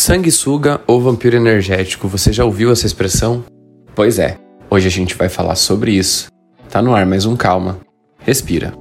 [0.00, 3.44] Sanguessuga ou vampiro energético, você já ouviu essa expressão?
[3.94, 4.38] Pois é,
[4.70, 6.28] hoje a gente vai falar sobre isso.
[6.70, 7.78] Tá no ar mais um calma.
[8.18, 8.72] Respira.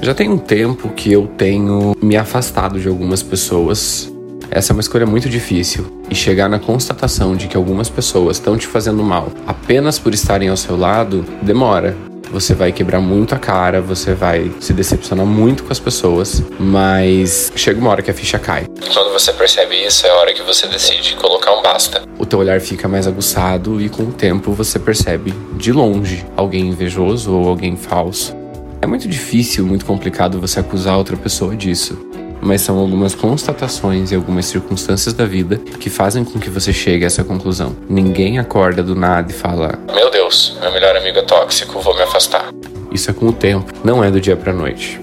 [0.00, 4.10] Já tem um tempo que eu tenho me afastado de algumas pessoas.
[4.50, 8.56] Essa é uma escolha muito difícil e chegar na constatação de que algumas pessoas estão
[8.56, 11.94] te fazendo mal apenas por estarem ao seu lado demora
[12.30, 17.52] você vai quebrar muito a cara, você vai se decepcionar muito com as pessoas, mas
[17.56, 18.66] chega uma hora que a ficha cai.
[18.92, 22.02] Quando você percebe isso, é a hora que você decide colocar um basta.
[22.18, 26.68] O teu olhar fica mais aguçado e com o tempo você percebe de longe alguém
[26.68, 28.36] invejoso ou alguém falso.
[28.82, 34.14] É muito difícil, muito complicado você acusar outra pessoa disso mas são algumas constatações e
[34.14, 37.76] algumas circunstâncias da vida que fazem com que você chegue a essa conclusão.
[37.88, 42.02] Ninguém acorda do nada e fala: Meu Deus, meu melhor amigo é tóxico, vou me
[42.02, 42.50] afastar.
[42.92, 45.00] Isso é com o tempo, não é do dia para noite.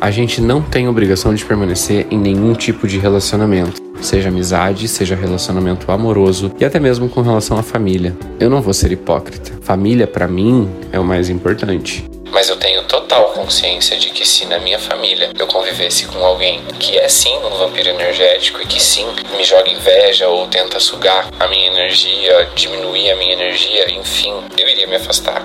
[0.00, 5.14] A gente não tem obrigação de permanecer em nenhum tipo de relacionamento, seja amizade, seja
[5.14, 8.16] relacionamento amoroso e até mesmo com relação à família.
[8.38, 9.52] Eu não vou ser hipócrita.
[9.60, 12.09] Família para mim é o mais importante.
[12.32, 16.62] Mas eu tenho total consciência de que se na minha família eu convivesse com alguém
[16.78, 19.06] que é sim um vampiro energético e que sim
[19.36, 24.68] me joga inveja ou tenta sugar a minha energia, diminuir a minha energia, enfim, eu
[24.68, 25.44] iria me afastar.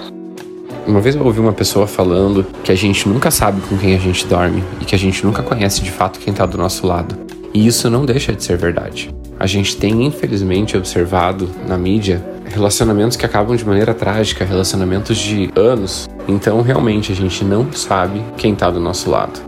[0.86, 4.00] Uma vez eu ouvi uma pessoa falando que a gente nunca sabe com quem a
[4.00, 7.18] gente dorme e que a gente nunca conhece de fato quem está do nosso lado.
[7.52, 9.10] E isso não deixa de ser verdade.
[9.40, 15.50] A gente tem, infelizmente, observado na mídia relacionamentos que acabam de maneira trágica, relacionamentos de
[15.56, 16.08] anos.
[16.28, 19.40] Então, realmente, a gente não sabe quem está do nosso lado.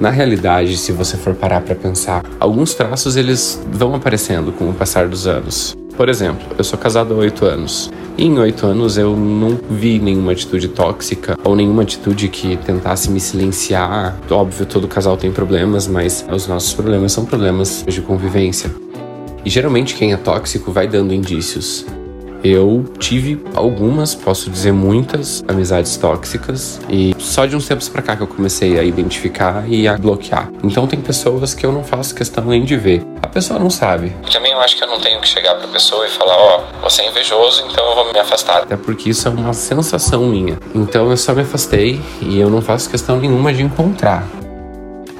[0.00, 4.72] Na realidade, se você for parar para pensar, alguns traços eles vão aparecendo com o
[4.72, 5.76] passar dos anos.
[5.96, 7.90] Por exemplo, eu sou casado há oito anos.
[8.16, 13.10] E em oito anos eu não vi nenhuma atitude tóxica ou nenhuma atitude que tentasse
[13.10, 14.16] me silenciar.
[14.30, 18.70] Óbvio, todo casal tem problemas, mas os nossos problemas são problemas de convivência.
[19.44, 21.84] E geralmente quem é tóxico vai dando indícios.
[22.42, 28.16] Eu tive algumas, posso dizer muitas, amizades tóxicas e só de uns tempos para cá
[28.16, 30.50] que eu comecei a identificar e a bloquear.
[30.62, 33.02] Então tem pessoas que eu não faço questão nem de ver.
[33.20, 34.14] A pessoa não sabe.
[34.32, 36.88] Também eu acho que eu não tenho que chegar pra pessoa e falar, ó, oh,
[36.88, 38.62] você é invejoso, então eu vou me afastar.
[38.62, 40.58] Até porque isso é uma sensação minha.
[40.74, 44.26] Então eu só me afastei e eu não faço questão nenhuma de encontrar.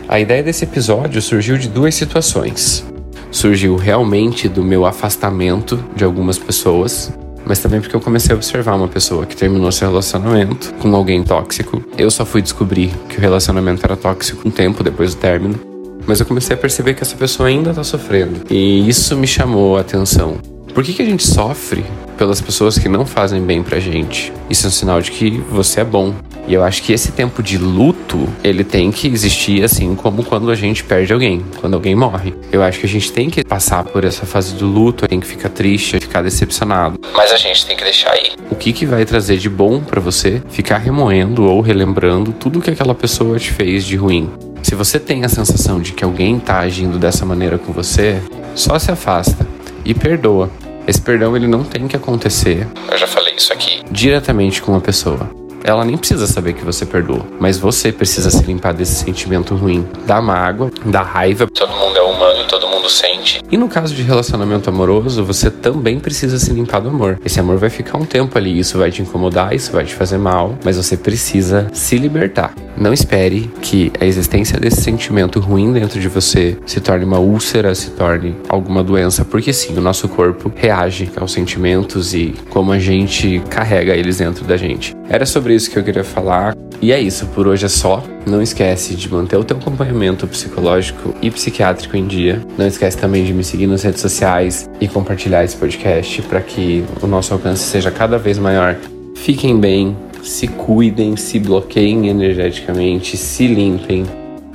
[0.08, 2.86] A ideia desse episódio surgiu de duas situações
[3.30, 7.12] surgiu realmente do meu afastamento de algumas pessoas,
[7.44, 11.22] mas também porque eu comecei a observar uma pessoa que terminou seu relacionamento com alguém
[11.22, 11.82] tóxico.
[11.96, 15.58] Eu só fui descobrir que o relacionamento era tóxico um tempo depois do término,
[16.06, 18.42] mas eu comecei a perceber que essa pessoa ainda tá sofrendo.
[18.50, 20.36] E isso me chamou a atenção.
[20.74, 21.84] Por que, que a gente sofre
[22.16, 24.32] pelas pessoas que não fazem bem pra gente?
[24.48, 26.14] Isso é um sinal de que você é bom,
[26.48, 30.50] e eu acho que esse tempo de luto, ele tem que existir assim como quando
[30.50, 32.32] a gente perde alguém, quando alguém morre.
[32.50, 35.26] Eu acho que a gente tem que passar por essa fase do luto, tem que
[35.26, 36.98] ficar triste, ficar decepcionado.
[37.14, 38.32] Mas a gente tem que deixar aí.
[38.50, 42.70] O que que vai trazer de bom para você ficar remoendo ou relembrando tudo que
[42.70, 44.30] aquela pessoa te fez de ruim?
[44.62, 48.22] Se você tem a sensação de que alguém tá agindo dessa maneira com você,
[48.54, 49.46] só se afasta
[49.84, 50.50] e perdoa.
[50.86, 52.66] Esse perdão ele não tem que acontecer.
[52.90, 53.82] Eu já falei isso aqui.
[53.90, 55.30] Diretamente com uma pessoa.
[55.64, 59.86] Ela nem precisa saber que você perdoou, mas você precisa se limpar desse sentimento ruim,
[60.06, 61.46] da mágoa, da raiva.
[61.52, 63.40] Todo mundo é humano todo mundo sente.
[63.50, 67.20] E no caso de relacionamento amoroso, você também precisa se limpar do amor.
[67.24, 70.18] Esse amor vai ficar um tempo ali, isso vai te incomodar, isso vai te fazer
[70.18, 72.54] mal, mas você precisa se libertar.
[72.76, 77.74] Não espere que a existência desse sentimento ruim dentro de você se torne uma úlcera,
[77.74, 82.78] se torne alguma doença, porque sim, o nosso corpo reage aos sentimentos e como a
[82.78, 84.96] gente carrega eles dentro da gente.
[85.08, 86.54] Era sobre isso que eu queria falar.
[86.80, 88.02] E é isso, por hoje é só.
[88.26, 92.40] Não esquece de manter o teu acompanhamento psicológico e psiquiátrico em dia.
[92.56, 96.84] Não esquece também de me seguir nas redes sociais e compartilhar esse podcast para que
[97.02, 98.76] o nosso alcance seja cada vez maior.
[99.16, 104.04] Fiquem bem, se cuidem, se bloqueiem energeticamente, se limpem.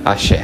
[0.02, 0.42] Axé.